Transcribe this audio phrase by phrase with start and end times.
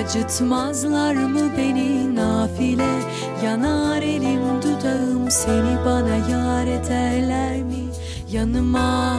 [0.00, 3.00] Acıtmazlar mı beni nafile?
[3.44, 7.84] Yanar elim dudağım seni bana yar ederler mi?
[8.32, 9.16] Yanıma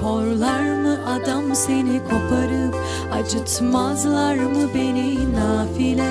[0.00, 2.76] korlar mı adam seni koparıp?
[3.12, 6.10] Acıtmazlar mı beni nafile?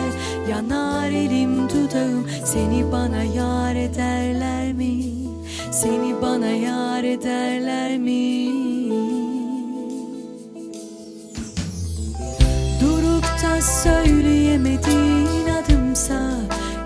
[0.50, 5.04] Yanar elim dudağım seni bana yar ederler mi?
[5.72, 8.71] Seni bana yar ederler mi?
[13.62, 16.32] söyleyemediğin adımsa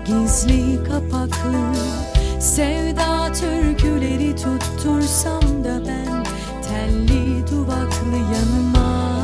[0.06, 1.74] Gizli kapaklı
[2.40, 6.24] sevda türküleri tuttursam da ben
[6.68, 9.16] Telli duvaklı yanıma.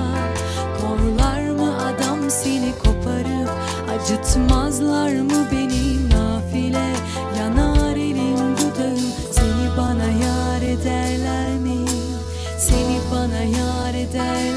[0.81, 3.51] Korlar mı adam seni koparıp
[3.95, 6.11] Acıtmazlar mı beni?
[6.11, 6.95] Nafile
[7.39, 11.87] Yanar elin dudağın seni bana yar ederler mi?
[12.59, 14.52] Seni bana yar ederler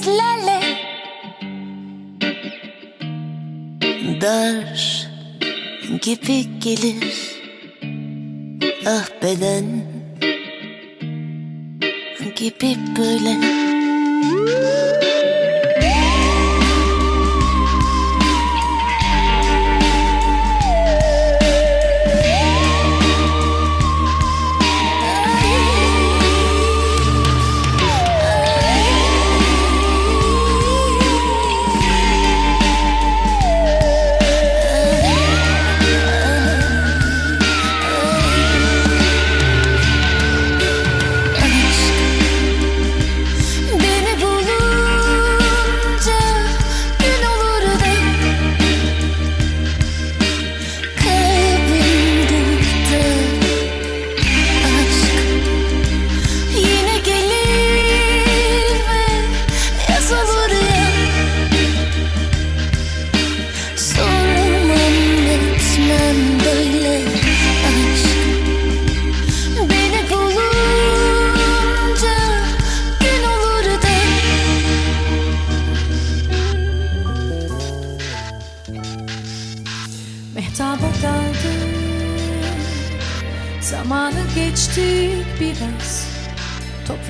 [0.00, 0.60] seslerle
[4.20, 5.08] Dar
[6.02, 7.36] gibi gelir.
[8.86, 9.64] Ah beden
[12.36, 13.36] gibi böyle.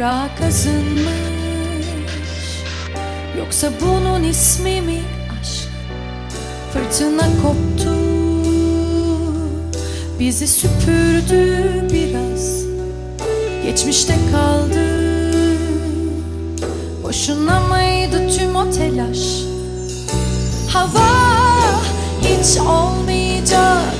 [0.01, 1.05] toprağa kazınmış
[3.39, 5.01] Yoksa bunun ismi mi
[5.41, 5.69] aşk?
[6.73, 7.95] Fırtına koptu.
[10.19, 12.65] Bizi süpürdü biraz.
[13.65, 14.85] Geçmişte kaldı.
[17.03, 19.19] Boşuna mıydı tüm o telaş?
[20.69, 21.11] Hava
[22.23, 24.00] hiç olmayacak.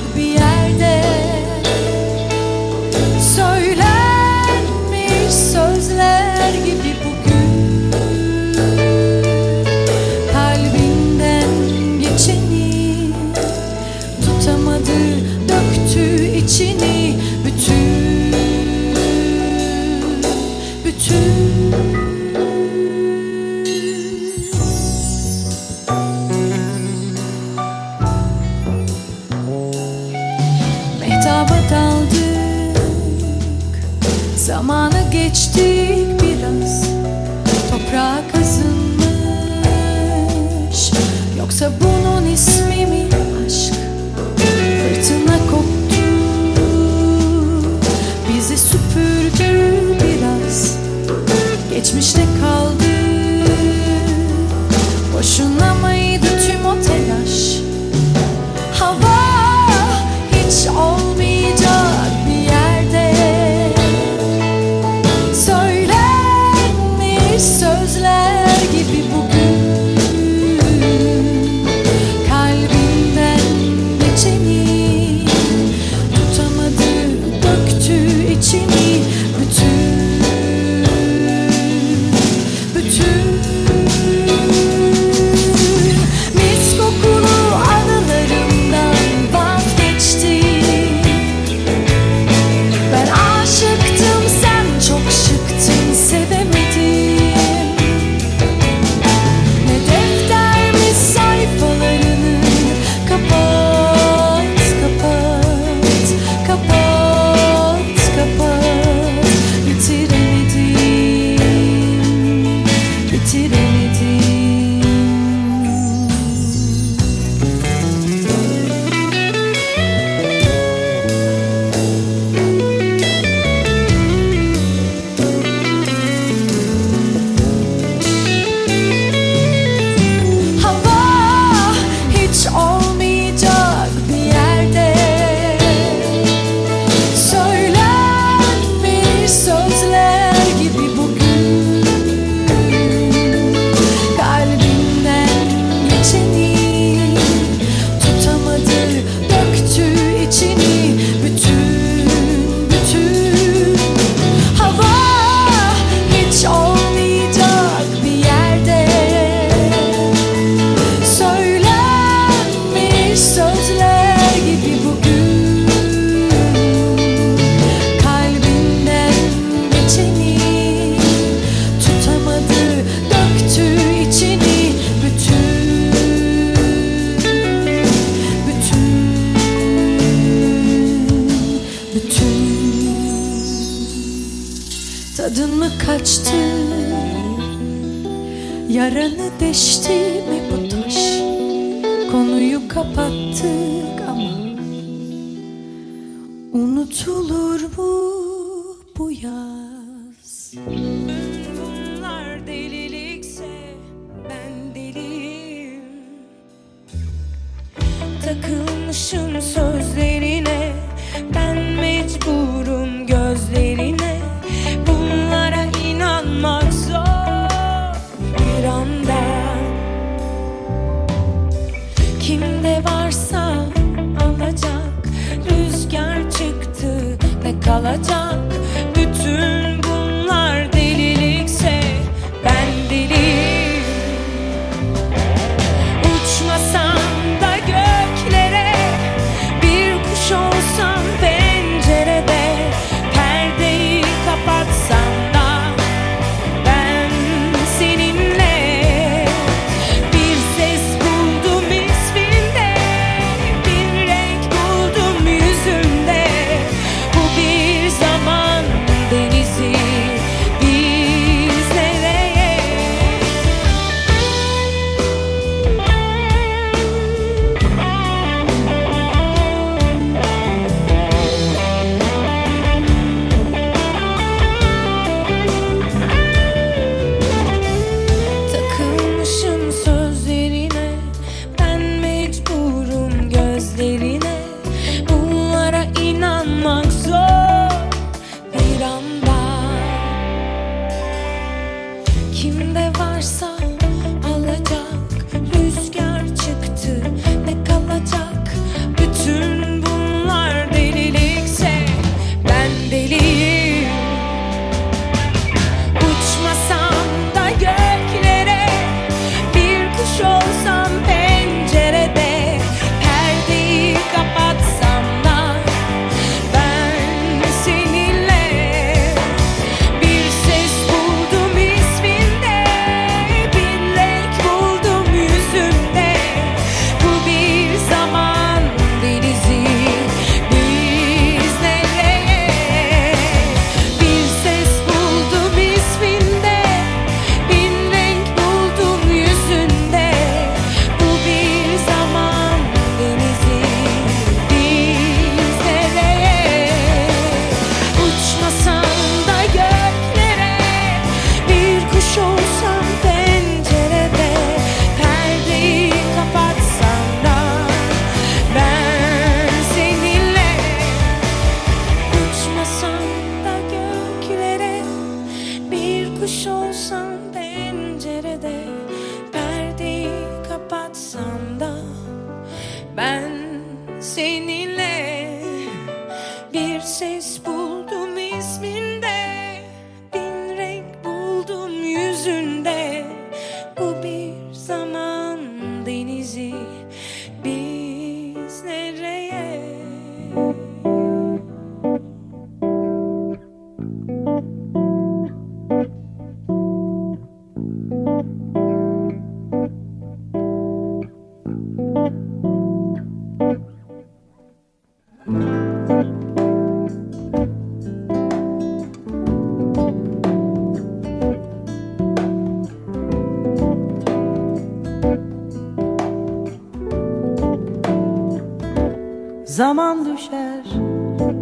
[419.61, 420.65] Zaman düşer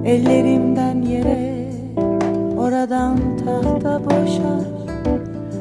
[0.05, 1.69] ellerimden yere
[2.57, 4.89] Oradan tahta boşar.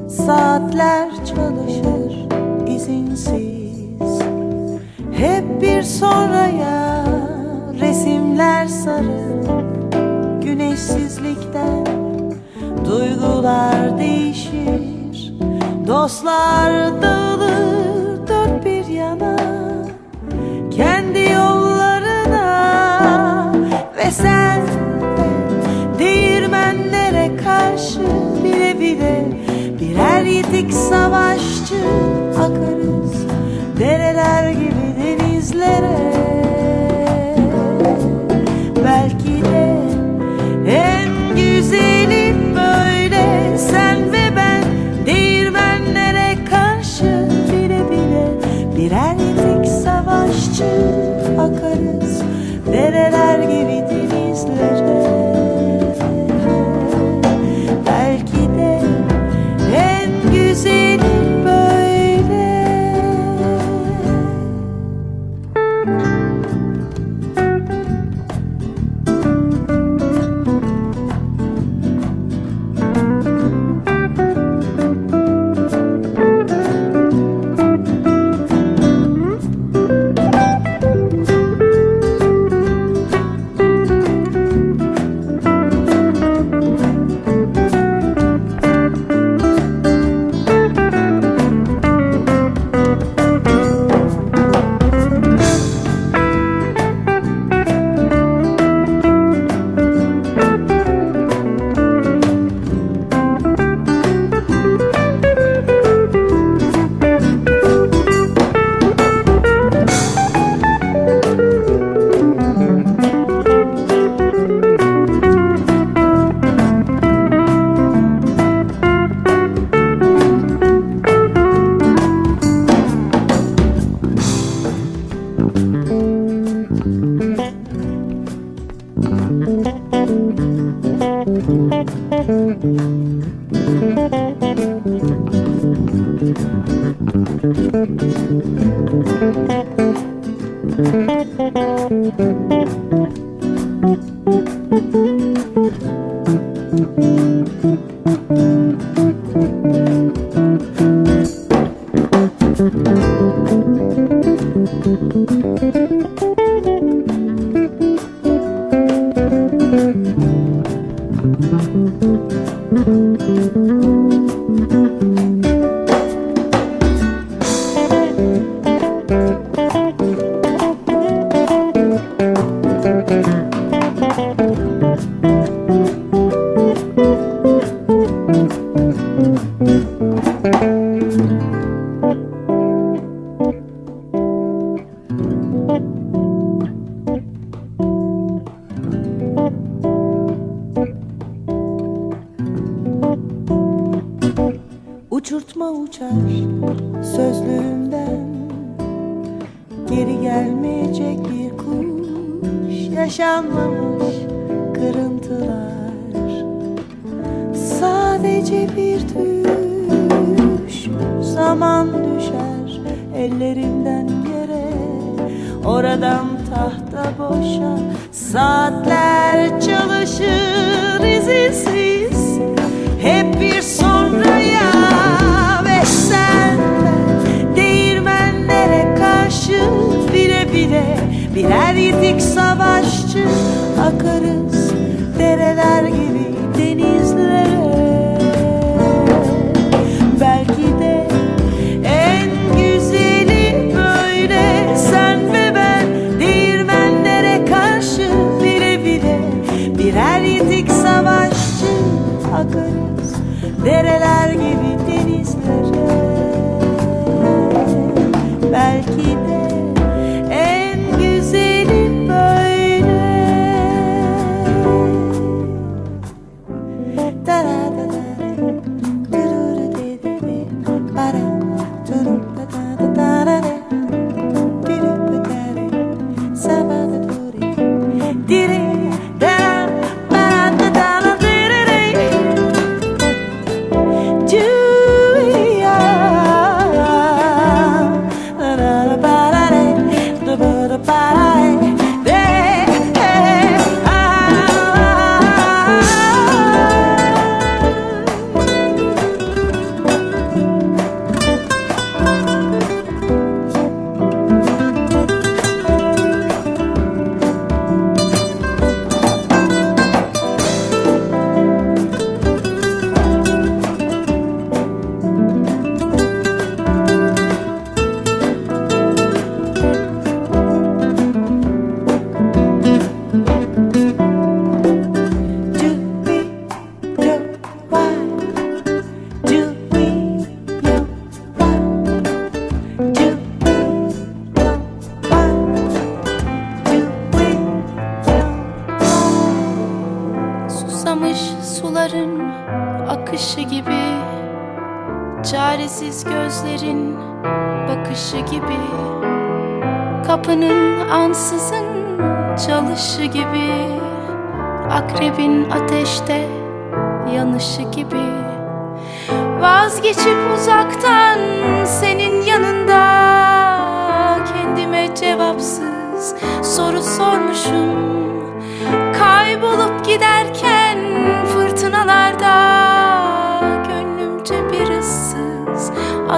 [0.08, 2.26] Saatler çalışır
[2.66, 4.20] izinsiz.
[5.12, 7.04] Hep bir sonraya
[7.80, 9.42] resimler sarı
[10.42, 11.86] Güneşsizlikten
[12.84, 15.34] duygular değişir.
[15.86, 19.36] Dostlar dağılır dört bir yana.
[20.70, 21.77] Kendi yolları
[24.10, 24.62] sen
[25.98, 28.00] Değirmenlere karşı
[28.44, 29.24] bile bile
[29.80, 31.84] Birer yitik savaşçı
[32.38, 33.26] akarız.
[33.78, 36.17] Dereler gibi denizlere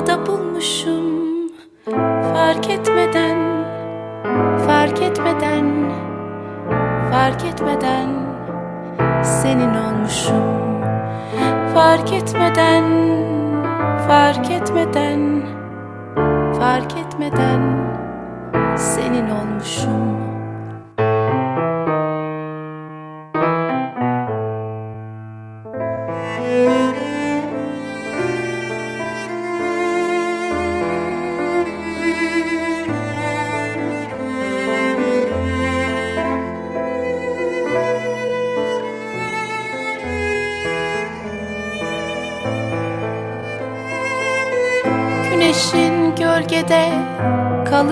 [0.00, 1.04] Rüyada bulmuşum.
[2.34, 3.36] Fark etmeden
[4.66, 5.90] Fark etmeden
[7.12, 8.08] Fark etmeden
[9.22, 10.82] Senin olmuşum.
[11.74, 12.84] Fark etmeden
[14.08, 15.42] Fark etmeden
[16.58, 17.60] Fark etmeden
[18.76, 20.29] Senin olmuşum.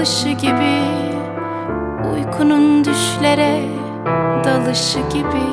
[0.09, 0.81] dalışı gibi
[2.13, 3.61] Uykunun düşlere
[4.45, 5.47] dalışı gibi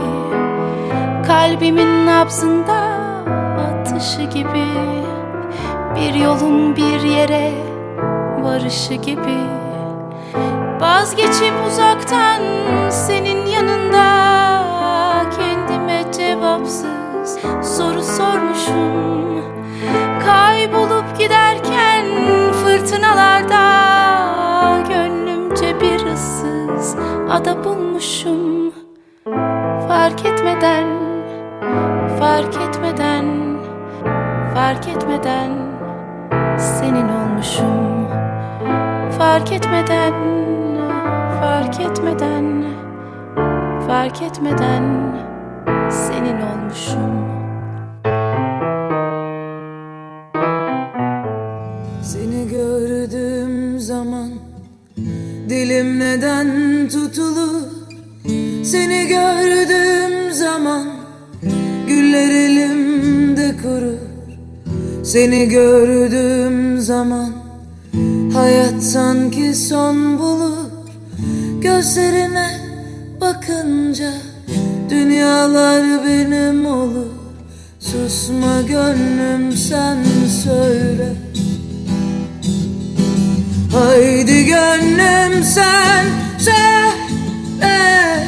[1.27, 2.81] Kalbimin nabzında
[3.59, 4.65] atışı gibi
[5.95, 7.51] Bir yolun bir yere
[8.41, 9.37] varışı gibi.
[10.79, 12.41] Vazgeçip uzaktan
[12.89, 14.14] senin yanında
[27.29, 28.73] ada bulmuşum.
[29.87, 30.87] Fark etmeden,
[32.19, 33.25] fark etmeden,
[34.53, 35.51] fark etmeden
[36.57, 38.07] senin olmuşum.
[39.17, 40.13] Fark etmeden,
[41.41, 42.63] fark etmeden,
[43.87, 44.83] fark etmeden
[45.89, 47.34] senin olmuşum
[65.15, 67.33] Seni gördüğüm zaman
[68.33, 70.69] hayat sanki son bulur.
[71.61, 72.49] Gözlerine
[73.21, 74.13] bakınca
[74.89, 77.05] dünyalar benim olur.
[77.79, 79.97] Susma gönlüm sen
[80.43, 81.13] söyle.
[83.71, 86.05] Haydi gönlüm sen
[86.39, 88.27] söyle.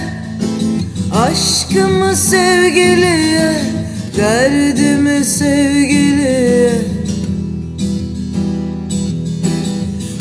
[1.15, 3.77] Aşkımı sevgiliye
[4.17, 6.71] Derdimi sevgiliye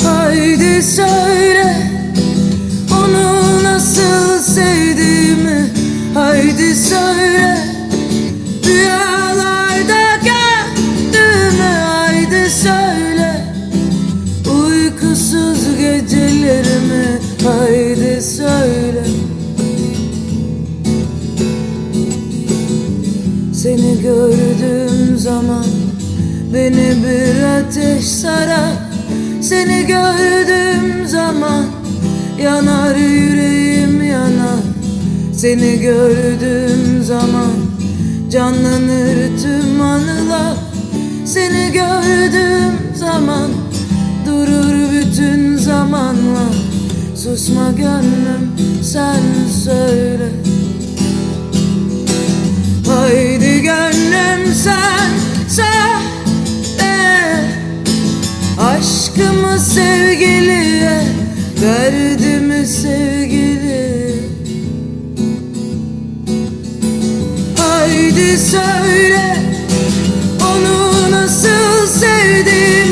[0.02, 1.76] Haydi söyle
[2.92, 5.70] Onu nasıl sevdiğimi.
[6.14, 7.65] Haydi söyle
[25.27, 25.65] zaman
[26.55, 28.73] beni bir ateş sarar.
[29.41, 31.65] Seni gördüğüm zaman
[32.43, 34.62] yanar yüreğim yanar.
[35.35, 37.53] Seni gördüğüm zaman
[38.31, 40.57] canlanır tüm anılar.
[41.25, 43.51] Seni gördüğüm zaman
[44.27, 46.55] durur bütün zamanlar.
[47.17, 49.23] Susma gönlüm sen
[49.65, 50.29] söyle
[52.96, 55.11] Haydi gönlüm sen
[55.48, 57.44] söyle.
[58.61, 61.02] Aşkımı sevgiliye
[61.62, 64.14] Derdimi sevgiliye.
[67.59, 69.37] Haydi söyle
[70.42, 72.86] Onu nasıl sevdiğimi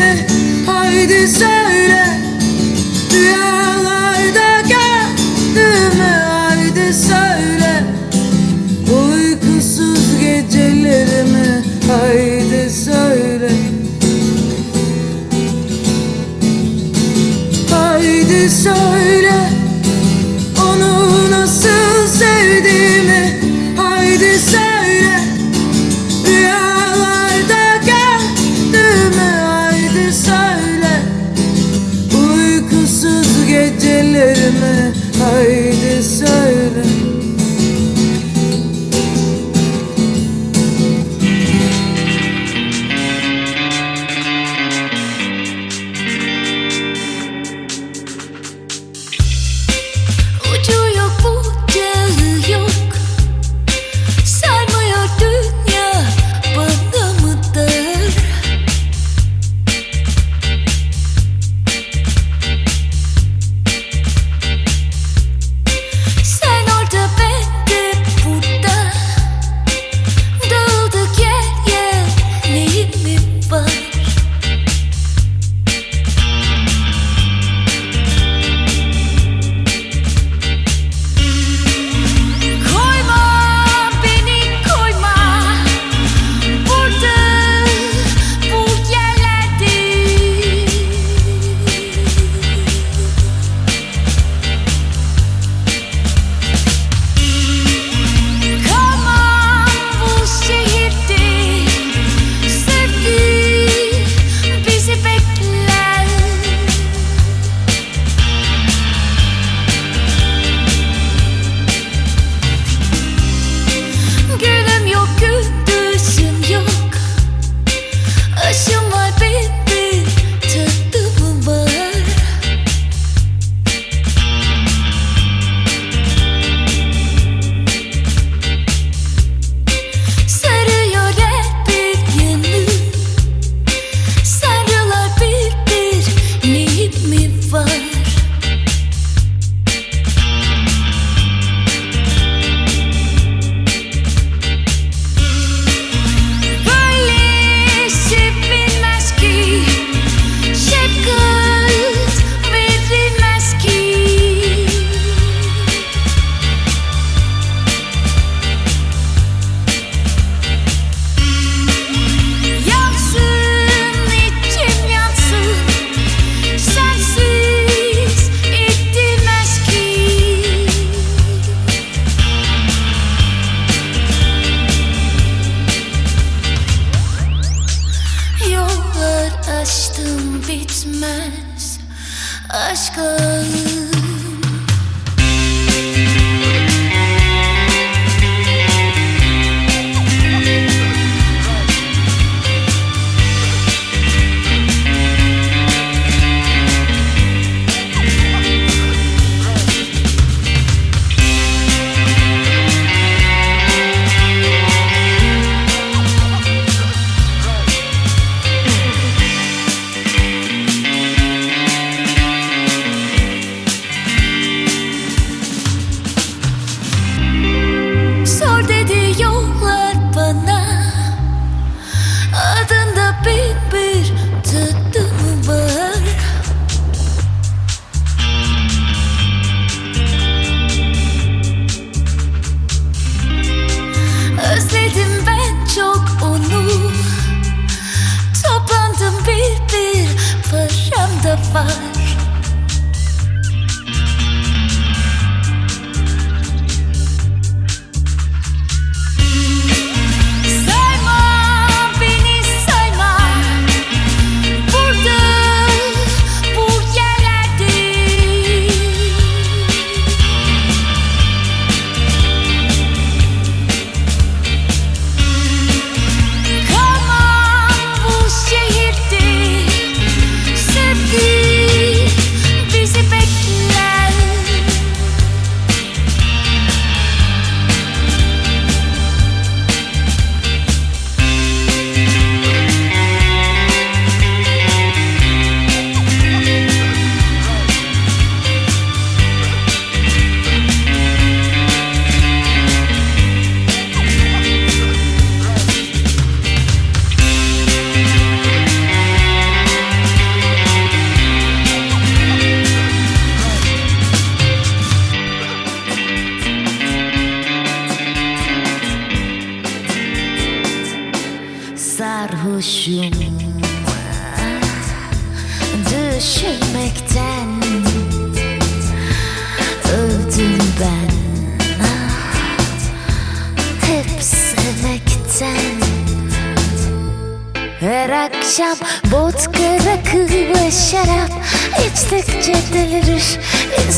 [34.54, 34.92] gecelerimi
[35.24, 36.43] Haydi söyle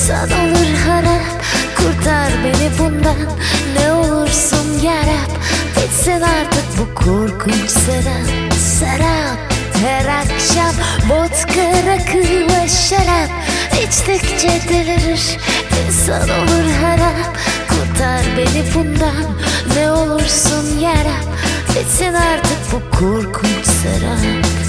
[0.07, 1.43] insan olur harap
[1.77, 3.17] Kurtar beni bundan.
[3.79, 5.31] Ne olursun yarab
[5.77, 9.39] Bitsin artık bu korkunç serap Serap
[9.83, 10.75] her akşam
[11.09, 13.31] vodka, rakı ve şarap.
[13.85, 15.39] İçtikçe delirir
[15.87, 17.37] insan olur harap.
[17.69, 19.37] Kurtar beni bundan
[19.77, 21.27] ne olursun yarab
[21.75, 24.66] Bitsin artık bu korkunç serap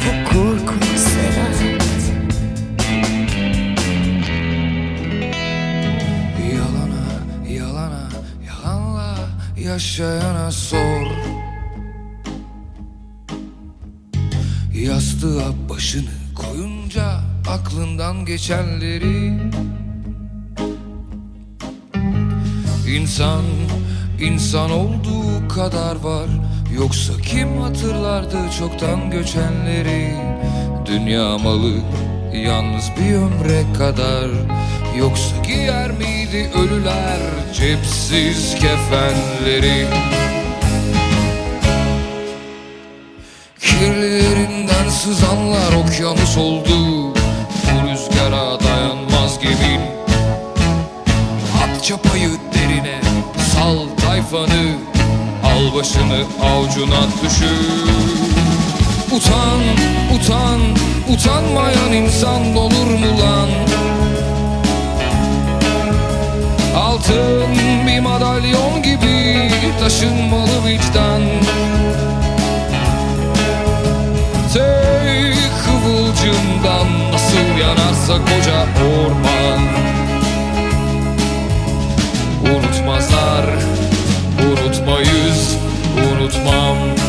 [0.00, 1.54] bu korkunç serap
[6.54, 7.06] Yalana,
[7.48, 8.08] yalana,
[8.46, 9.16] yalanla
[9.58, 11.06] yaşayana sor.
[14.74, 19.40] Yastığa başını koyunca aklından geçenleri.
[22.88, 23.44] İnsan,
[24.20, 26.28] insan olduğu kadar var
[26.74, 30.14] Yoksa kim hatırlardı çoktan göçenleri?
[30.86, 31.72] Dünya malı
[32.34, 34.28] yalnız bir ömre kadar.
[34.98, 37.18] Yoksa giyer miydi ölüler
[37.54, 39.86] cepsiz kefenleri?
[43.60, 47.14] Kirlilerinden sızanlar okyanus oldu.
[47.14, 49.80] Bu rüzgara dayanmaz gemin.
[51.62, 53.00] At çapayı derine
[53.54, 54.90] Sal tayfanı
[55.60, 57.90] Al başını avucuna düşür.
[59.12, 59.60] Utan,
[60.14, 60.60] utan
[61.12, 63.48] Utanmayan insan olur mu lan?
[66.76, 67.54] Altın
[67.86, 71.22] bir madalyon gibi taşınmalı vicdan.
[74.52, 79.60] Tek kıvılcımdan nasıl yanarsa koca orman.
[82.56, 83.44] Unutmazlar,
[86.50, 86.99] along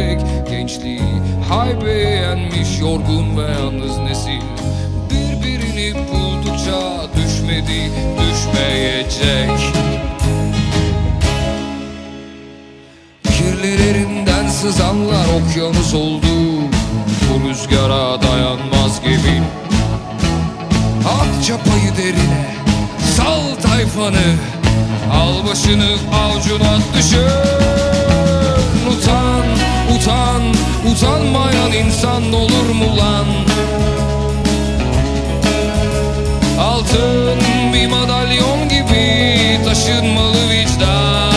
[0.00, 0.20] yürek
[0.50, 1.00] Gençliği.
[1.48, 4.40] Haybe yenmiş yorgun ve yalnız nesil.
[5.10, 6.80] Birbirini buldukça
[7.16, 9.74] düşmedi düşmeyecek.
[13.24, 16.26] Kirlilerinden sızanlar okyanus oldu.
[17.28, 19.44] Bu rüzgara dayanmaz gemin
[21.04, 22.46] At çapayı derine
[23.16, 24.36] Sal tayfanı.
[25.12, 27.89] Al başını avcuna düşün
[28.88, 29.44] Utan,
[29.96, 30.42] utan,
[30.92, 33.26] utanmayan insan olur mu lan?
[36.60, 37.38] Altın
[37.72, 41.30] bir madalyon gibi taşınmalı vicdan.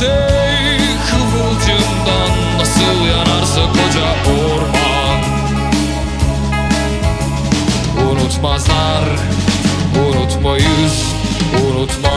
[0.00, 5.22] Tek kıvılcımdan nasıl yanarsa koca orman.
[8.10, 9.04] Unutmazlar,
[10.08, 11.04] unutmayız,
[11.64, 12.11] unutmam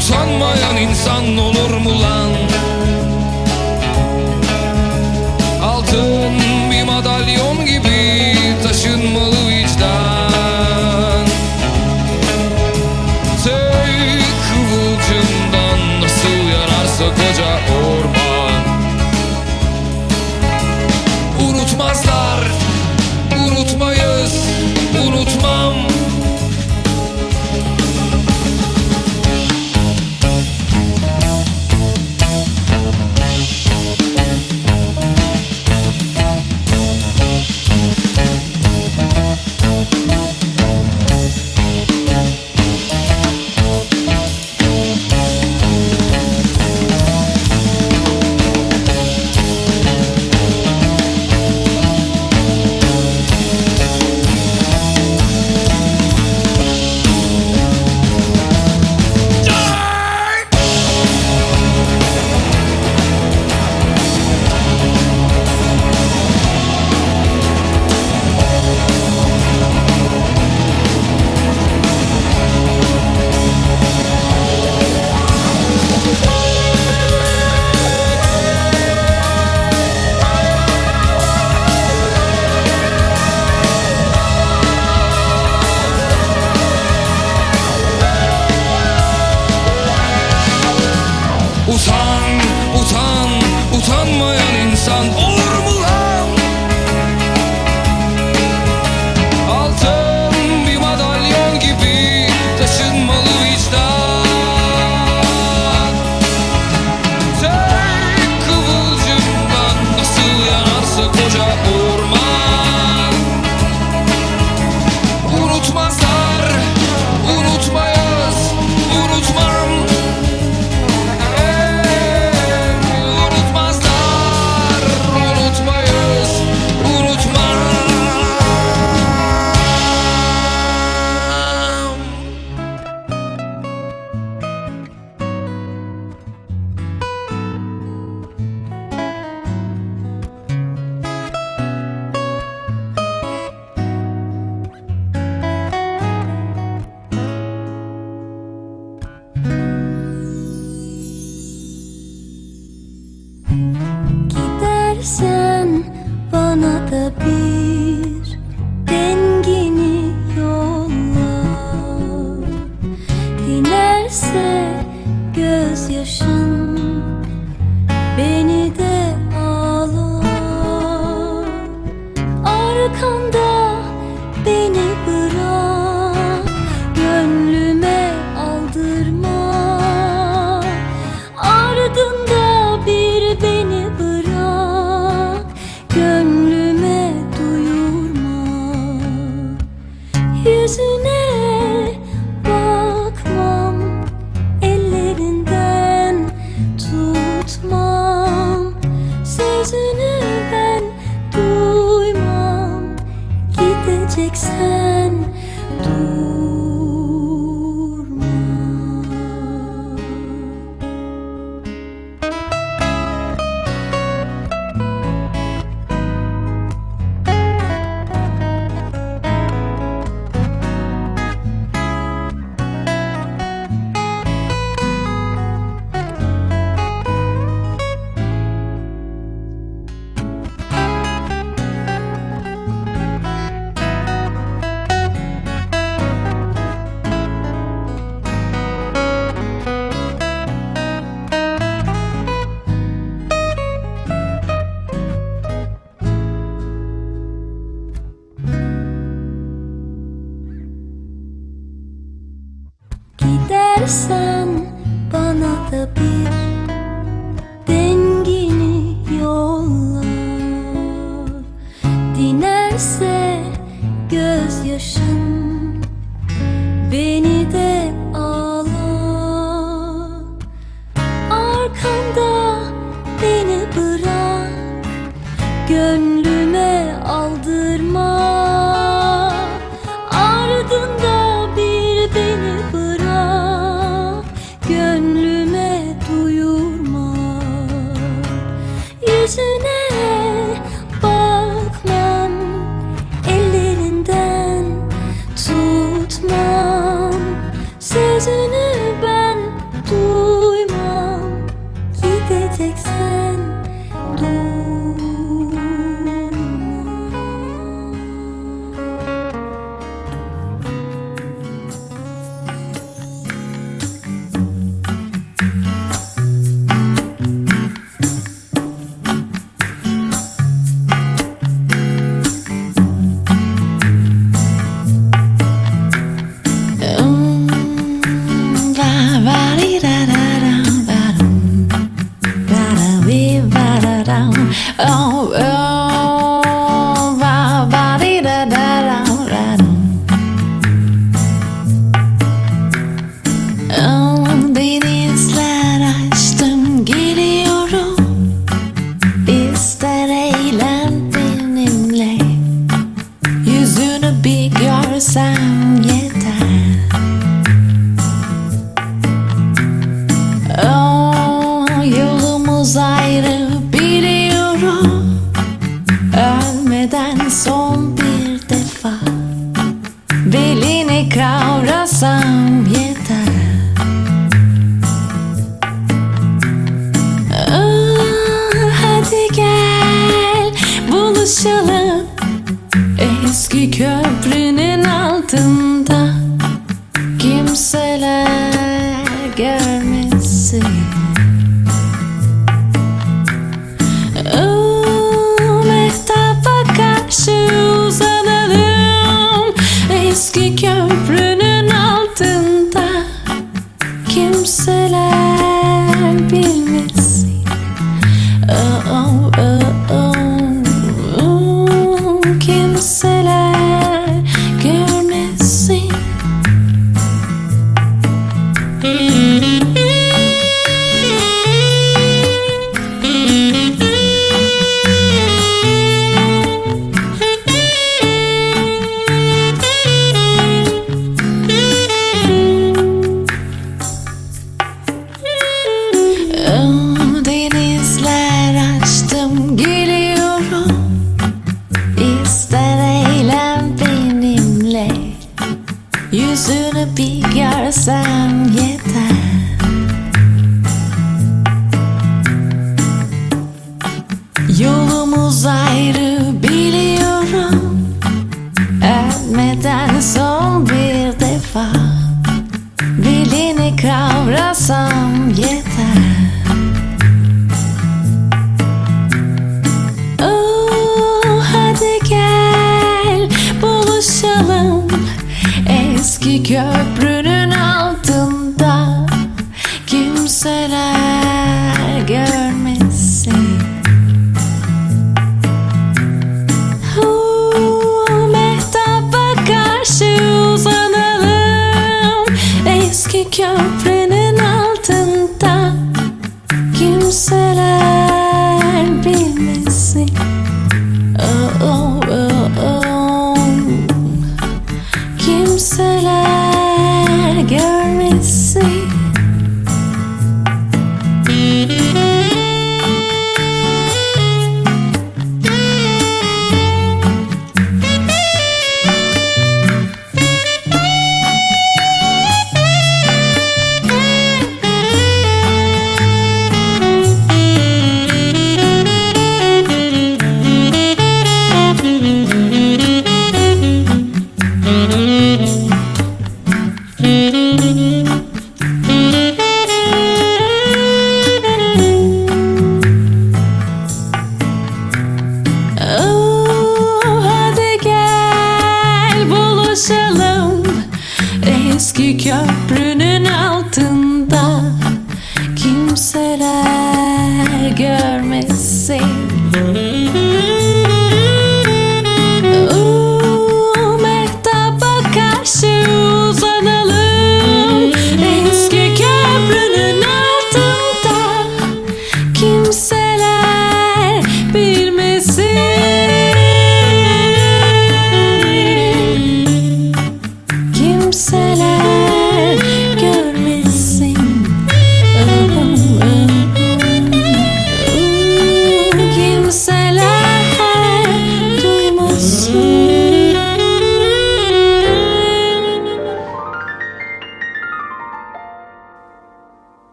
[0.00, 2.29] utanmayan insan olur mu lan?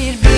[0.00, 0.29] bir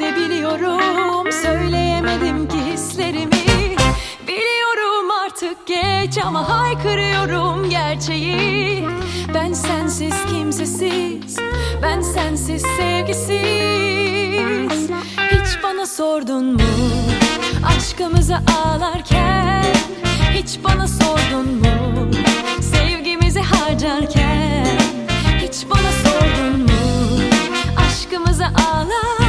[0.00, 1.32] de biliyorum.
[1.32, 3.44] Söyleyemedim ki hislerimi.
[4.28, 8.88] Biliyorum artık geç ama haykırıyorum gerçeği.
[9.34, 11.36] Ben sensiz kimsesiz.
[11.82, 13.30] Ben sensiz sevgisiz.
[15.30, 16.60] Hiç bana sordun mu?
[17.76, 19.64] Aşkımızı ağlarken.
[20.32, 22.10] Hiç bana sordun mu?
[22.60, 24.78] Sevgimizi harcarken.
[25.38, 26.70] Hiç bana sordun mu?
[27.76, 29.19] Aşkımızı ağlarken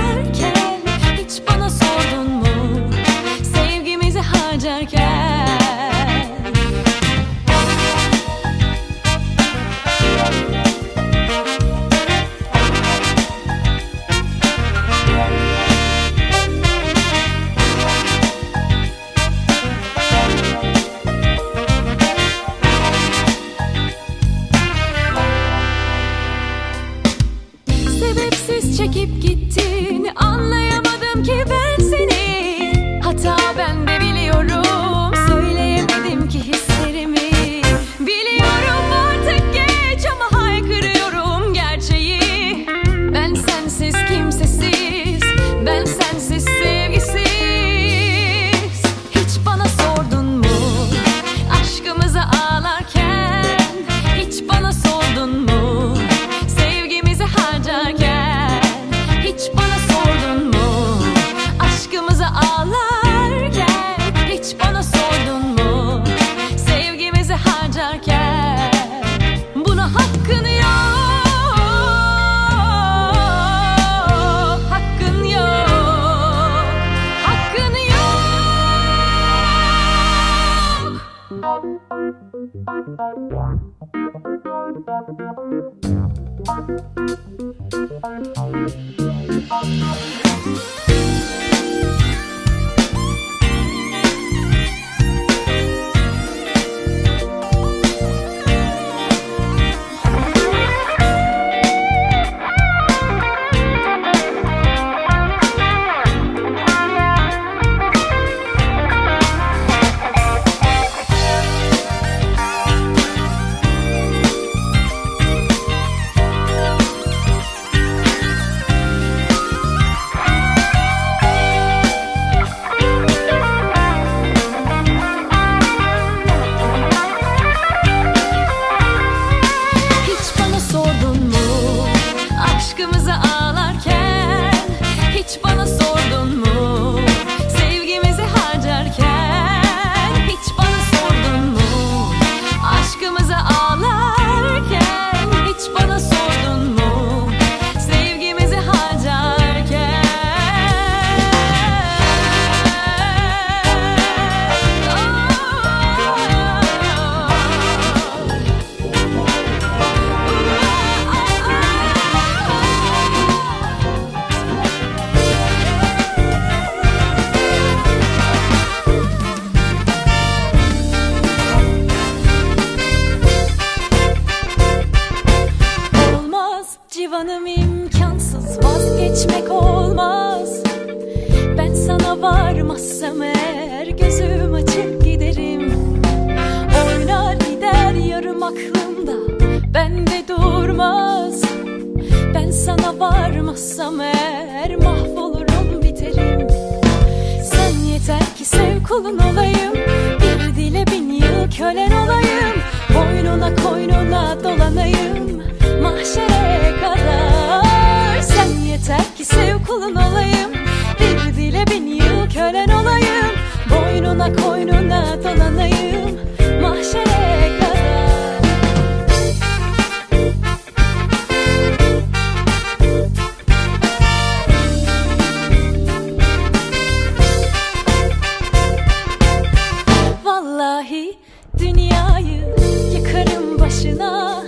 [230.61, 231.17] vallahi
[231.57, 232.55] dünyayı
[232.95, 234.43] yıkarım başına.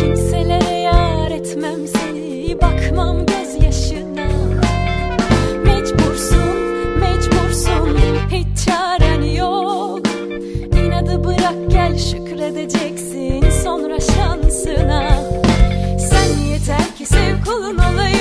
[0.00, 4.28] Kimselere yar etmem seni bakmam gözyaşına.
[5.64, 6.56] Mecbursun
[7.00, 7.98] mecbursun
[8.30, 10.00] hiç çaren yok.
[10.84, 15.08] İnadı bırak gel şükredeceksin sonra şansına.
[15.98, 18.15] Sen yeter ki sev kulun olayım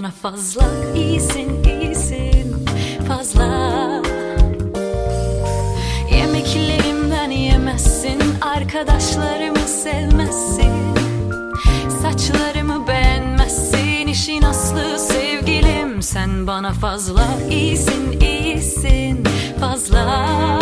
[0.00, 0.62] bana fazla
[0.94, 2.66] iyisin iyisin
[3.08, 4.02] fazla.
[6.12, 10.72] Yemeklerimden yemezsin Arkadaşlarımı sevmezsin.
[12.02, 16.02] Saçlarımı beğenmezsin işin aslı sevgilim.
[16.02, 19.24] Sen bana fazla iyisin iyisin
[19.60, 20.59] fazla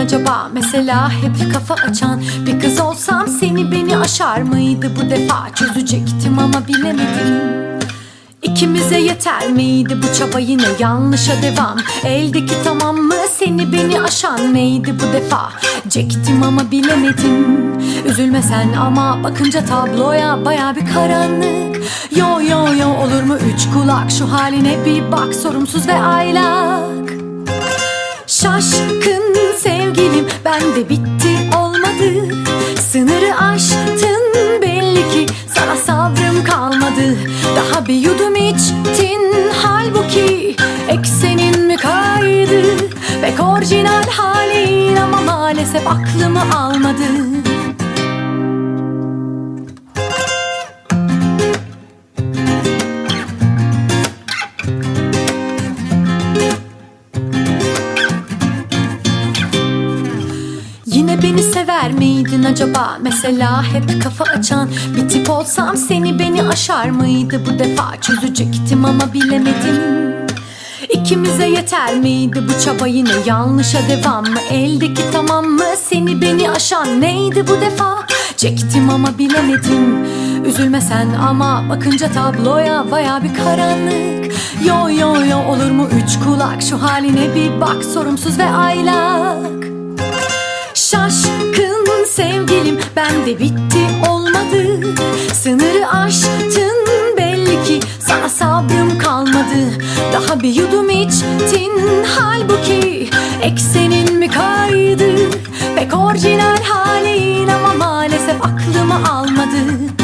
[0.00, 0.50] acaba?
[0.52, 4.90] Mesela hep kafa açan Bir kız olsam seni beni aşar mıydı?
[4.96, 7.50] Bu defa çözecektim ama bilemedim.
[8.42, 10.38] İkimize yeter miydi bu çaba?
[10.38, 11.78] Yine yanlışa devam.
[12.04, 13.14] Eldeki tamam mı?
[13.38, 15.52] Seni beni aşan neydi bu defa?
[15.88, 17.72] Cektim ama bilemedim.
[18.06, 21.82] Üzülme sen ama bakınca tabloya baya bir karanlık.
[22.16, 23.36] Yo yo yo olur mu?
[23.54, 25.34] Üç kulak şu haline bir bak.
[25.34, 27.10] Sorumsuz ve aylak.
[28.26, 29.29] Şaşkın
[30.50, 32.34] ben de bitti olmadı.
[32.80, 37.16] Sınırı aştın belli ki sana sabrım kalmadı.
[37.56, 39.32] Daha bir yudum içtin
[39.62, 40.56] halbuki
[40.88, 42.62] eksenin mi kaydı
[43.22, 47.29] Pek orijinal halin ama maalesef aklımı almadı
[61.22, 62.98] beni sever miydin acaba?
[63.02, 67.40] Mesela hep kafa açan Bir tip olsam seni beni aşar mıydı?
[67.46, 70.00] Bu defa çözecektim ama bilemedim.
[70.88, 72.86] İkimize yeter miydi bu çaba?
[72.86, 74.40] Yine yanlışa devam mı?
[74.50, 75.64] Eldeki tamam mı?
[75.88, 78.06] Seni beni aşan neydi bu defa?
[78.36, 80.04] Çektim ama bilemedim.
[80.44, 84.34] Üzülme sen ama bakınca tabloya baya bir karanlık.
[84.66, 85.88] Yo yo yo olur mu?
[86.04, 87.84] Üç kulak şu haline bir bak.
[87.84, 89.59] Sorumsuz ve aylak
[90.90, 94.80] Şaşkın sevgilim ben de bitti olmadı.
[95.32, 96.86] Sınırı aştın
[97.16, 99.82] belli ki sana sabrım kalmadı.
[100.12, 103.10] Daha bir yudum içtin halbuki
[103.42, 105.10] eksenin mi kaydı?
[105.76, 109.99] Pek orijinal halin ama maalesef aklımı almadı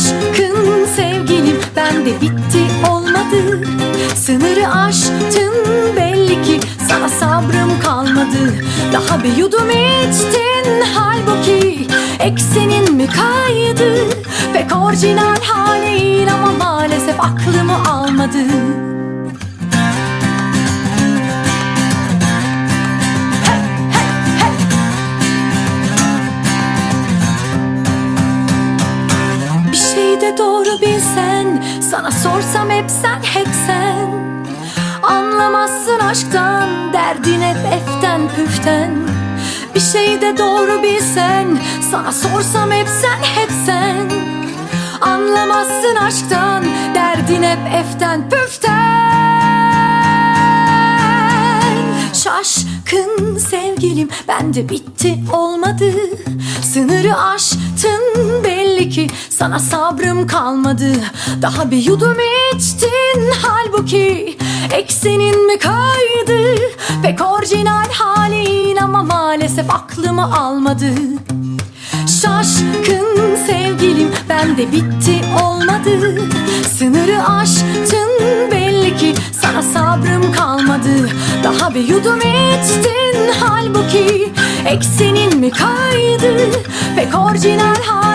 [0.00, 3.68] Şaşkın sevgilim ben de bitti olmadı.
[4.16, 5.54] Sınırı aştın
[5.96, 8.54] belli ki sana sabrım kalmadı.
[8.92, 11.86] Daha bir yudum içtin halbuki
[12.20, 13.94] eksenin mi kaydı?
[14.52, 18.38] Pek orijinal halin ama maalesef aklımı almadı
[30.20, 34.10] Bir de doğru bilsen Sana sorsam hep sen hep sen.
[35.02, 38.90] Anlamazsın aşktan Derdin hep eften püften.
[39.74, 41.58] Bir şey de doğru bilsen
[41.90, 44.10] Sana sorsam hep sen hep sen.
[45.00, 46.64] Anlamazsın aşktan
[46.94, 49.00] Derdin hep eften püften.
[52.14, 55.92] Şaşkın sevgilim bende bitti olmadı.
[56.62, 58.44] Sınırı aştın
[58.80, 60.92] belli ki sana sabrım kalmadı.
[61.42, 62.16] Daha bir yudum
[62.54, 63.30] içtin.
[63.42, 64.38] Halbuki
[64.72, 66.54] eksenin mi kaydı?
[67.02, 70.86] Pek orijinal halin ama maalesef aklımı almadı.
[72.22, 76.20] Şaşkın sevgilim bende bitti olmadı.
[76.78, 78.10] Sınırı aştın
[78.50, 81.10] belli ki sana sabrım kalmadı.
[81.44, 83.30] Daha bir yudum içtin.
[83.40, 84.32] Halbuki
[84.66, 86.36] eksenin mi kaydı?
[86.96, 88.09] Pek orijinal halin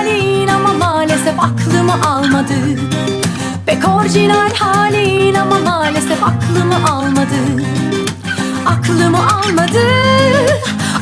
[2.36, 2.80] aklımı almadı.
[3.66, 7.36] Pek orijinal halin ama maalesef aklımı almadı.
[8.66, 9.80] Aklımı almadı,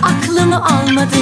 [0.04, 1.18] aklımı almadı.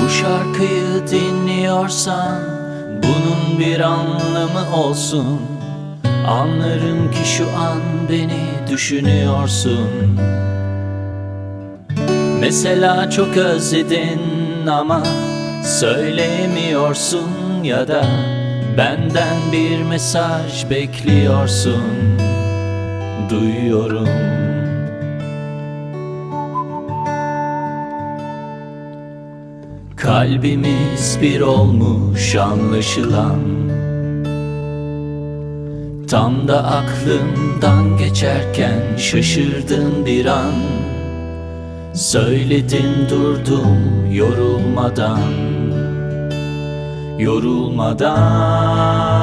[0.00, 2.38] Bu şarkıyı dinliyorsan
[3.02, 5.40] bunun bir anlamı olsun.
[6.28, 10.18] Anlarım ki şu an beni düşünüyorsun
[12.46, 15.02] Mesela çok özledin ama
[15.64, 17.30] söyleyemiyorsun
[17.64, 18.04] ya da
[18.78, 21.82] benden bir mesaj bekliyorsun.
[23.30, 24.08] Duyuyorum.
[29.96, 33.40] Kalbimiz bir olmuş anlaşılan.
[36.10, 40.85] Tam da aklımdan geçerken şaşırdım bir an
[41.96, 45.18] Söyledim durdum yorulmadan
[47.18, 49.15] Yorulmadan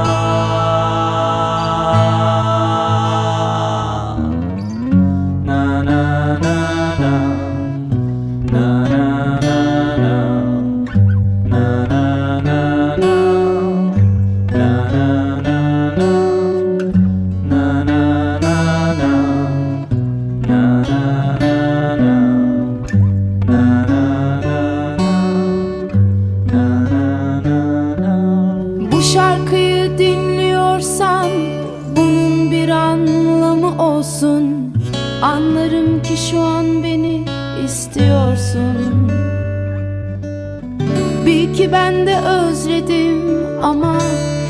[41.73, 43.21] ben de özledim
[43.63, 43.99] ama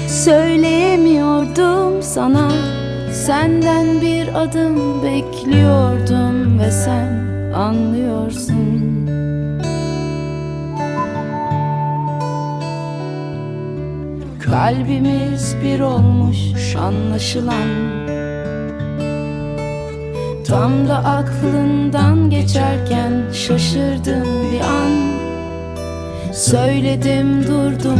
[0.07, 2.51] söyleyemiyordum sana.
[3.13, 7.24] Senden bir adım bekliyordum ve sen
[7.55, 8.84] anlıyorsun.
[14.45, 17.93] Kalbimiz bir olmuş anlaşılan.
[20.47, 25.03] Tam da aklından geçerken şaşırdım bir an
[26.34, 27.99] Söyledim durdum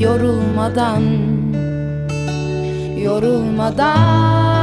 [0.00, 1.02] yorulmadan
[2.98, 4.53] yorulmadan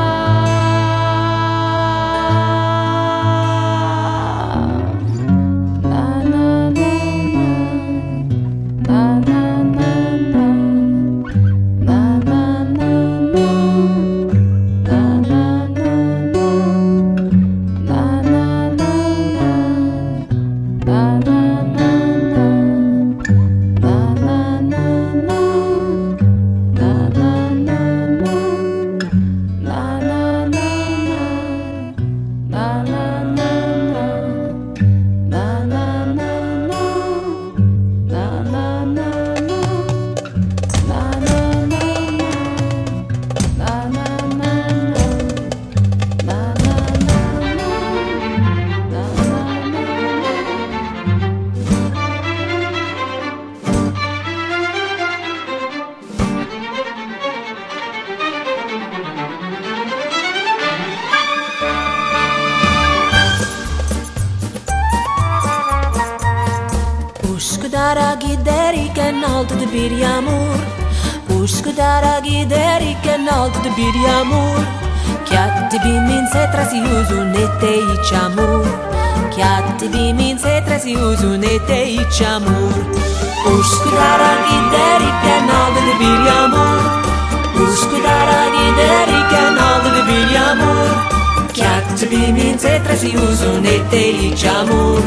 [93.91, 95.01] eteği çamur.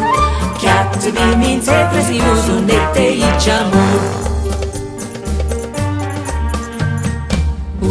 [0.63, 4.03] Katibimin setresi yüzün eteği çamur.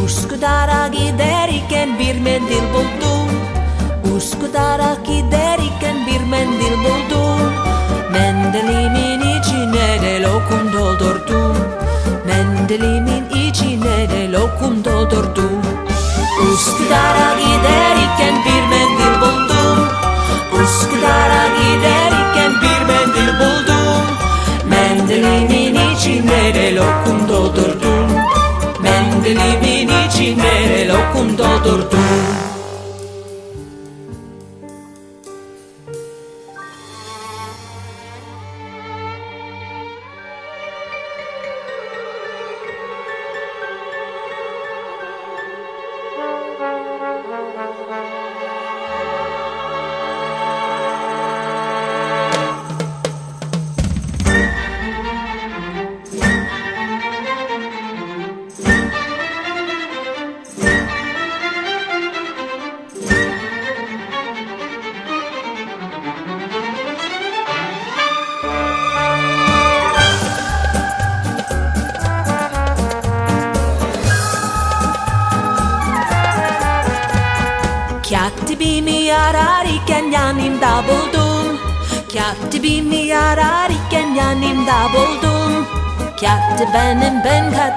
[0.05, 3.29] Üsküdar'a giderken bir mendil buldum
[4.17, 7.53] Üsküdar'a giderken bir mendil buldum
[8.11, 11.57] Mendilimin içine de lokum doldurdum
[12.25, 15.61] Mendilimin içine de lokum doldurdum
[16.53, 19.02] Üsküdar'a giderken bir mendil
[30.33, 31.97] dimere lo kunto tortu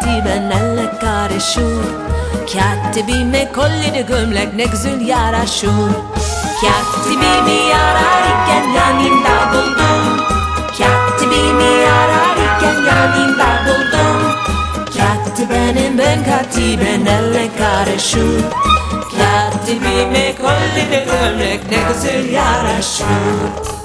[0.07, 1.05] كاتبا لك
[1.37, 1.85] رشور
[2.55, 5.91] كاتبين كل جملة نجزل يا رشور
[6.63, 10.03] كاتبيني يا راريكن yanında buldum.
[10.79, 14.19] Katibini ararken yanında buldum.
[14.97, 18.43] Katibenim ben katiben elle karışım
[19.19, 23.76] Katibime kollide gömlek ne güzel yaraşır